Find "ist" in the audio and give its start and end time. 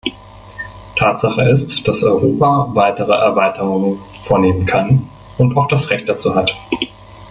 1.51-1.87